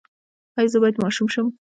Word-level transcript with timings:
ایا 0.57 0.71
زه 0.73 0.77
باید 0.81 1.01
ماشوم 1.03 1.27
شم؟ 1.33 1.47